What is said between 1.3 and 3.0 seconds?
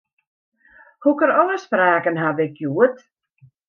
ôfspraken haw ik hjoed?